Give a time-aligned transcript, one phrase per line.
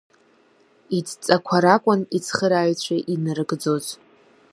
[0.97, 3.85] Идҵақәа ракәын ицхырааҩцәа инарыгӡоз.